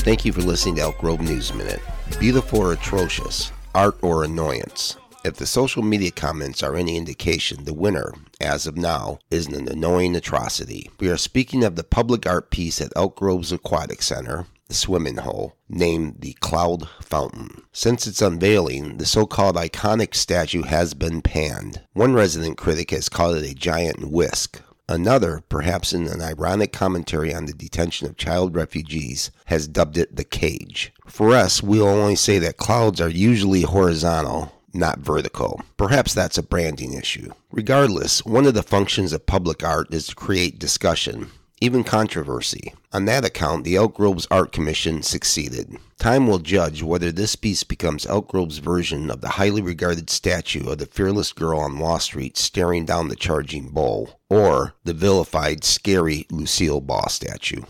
Thank 0.00 0.24
you 0.24 0.32
for 0.32 0.40
listening 0.40 0.76
to 0.76 0.80
Elk 0.80 0.96
Grove 0.96 1.20
News 1.20 1.52
Minute. 1.52 1.82
Beautiful 2.18 2.60
or 2.60 2.72
atrocious, 2.72 3.52
art 3.74 3.98
or 4.00 4.24
annoyance. 4.24 4.96
If 5.26 5.36
the 5.36 5.44
social 5.44 5.82
media 5.82 6.10
comments 6.10 6.62
are 6.62 6.74
any 6.74 6.96
indication, 6.96 7.64
the 7.64 7.74
winner, 7.74 8.14
as 8.40 8.66
of 8.66 8.78
now, 8.78 9.18
is 9.30 9.46
an 9.46 9.68
annoying 9.68 10.16
atrocity. 10.16 10.90
We 10.98 11.10
are 11.10 11.18
speaking 11.18 11.62
of 11.62 11.76
the 11.76 11.84
public 11.84 12.26
art 12.26 12.50
piece 12.50 12.80
at 12.80 12.94
Elk 12.96 13.16
Grove's 13.16 13.52
Aquatic 13.52 14.00
Center, 14.00 14.46
the 14.68 14.74
swimming 14.74 15.18
hole, 15.18 15.54
named 15.68 16.16
the 16.20 16.32
Cloud 16.40 16.88
Fountain. 17.02 17.60
Since 17.70 18.06
its 18.06 18.22
unveiling, 18.22 18.96
the 18.96 19.04
so 19.04 19.26
called 19.26 19.56
iconic 19.56 20.14
statue 20.14 20.62
has 20.62 20.94
been 20.94 21.20
panned. 21.20 21.82
One 21.92 22.14
resident 22.14 22.56
critic 22.56 22.90
has 22.92 23.10
called 23.10 23.36
it 23.36 23.50
a 23.50 23.54
giant 23.54 24.10
whisk. 24.10 24.62
Another, 24.90 25.44
perhaps 25.48 25.92
in 25.92 26.08
an 26.08 26.20
ironic 26.20 26.72
commentary 26.72 27.32
on 27.32 27.46
the 27.46 27.52
detention 27.52 28.08
of 28.08 28.16
child 28.16 28.56
refugees, 28.56 29.30
has 29.44 29.68
dubbed 29.68 29.96
it 29.96 30.16
the 30.16 30.24
cage. 30.24 30.92
For 31.06 31.30
us, 31.30 31.62
we'll 31.62 31.86
only 31.86 32.16
say 32.16 32.40
that 32.40 32.56
clouds 32.56 33.00
are 33.00 33.08
usually 33.08 33.62
horizontal, 33.62 34.52
not 34.74 34.98
vertical. 34.98 35.62
Perhaps 35.76 36.12
that's 36.14 36.38
a 36.38 36.42
branding 36.42 36.94
issue. 36.94 37.30
Regardless, 37.52 38.24
one 38.24 38.46
of 38.46 38.54
the 38.54 38.64
functions 38.64 39.12
of 39.12 39.26
public 39.26 39.62
art 39.62 39.94
is 39.94 40.08
to 40.08 40.16
create 40.16 40.58
discussion, 40.58 41.30
even 41.60 41.84
controversy. 41.84 42.72
On 42.92 43.04
that 43.04 43.24
account, 43.24 43.64
the 43.64 43.76
Elk 43.76 43.94
Grove's 43.94 44.26
Art 44.30 44.50
Commission 44.50 45.02
succeeded. 45.02 45.76
Time 45.98 46.26
will 46.26 46.38
judge 46.38 46.82
whether 46.82 47.12
this 47.12 47.36
piece 47.36 47.62
becomes 47.62 48.06
Elk 48.06 48.28
Grove's 48.28 48.58
version 48.58 49.10
of 49.10 49.20
the 49.20 49.28
highly 49.28 49.60
regarded 49.60 50.08
statue 50.08 50.70
of 50.70 50.78
the 50.78 50.86
fearless 50.86 51.32
girl 51.32 51.60
on 51.60 51.78
Wall 51.78 51.98
Street 51.98 52.38
staring 52.38 52.86
down 52.86 53.08
the 53.08 53.16
charging 53.16 53.68
bull, 53.68 54.18
or 54.30 54.74
the 54.84 54.94
vilified, 54.94 55.62
scary 55.62 56.26
Lucille 56.30 56.80
Ball 56.80 57.08
statue. 57.08 57.62